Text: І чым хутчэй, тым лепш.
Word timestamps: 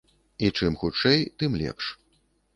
І 0.47 0.49
чым 0.57 0.77
хутчэй, 0.85 1.19
тым 1.43 1.61
лепш. 1.61 1.93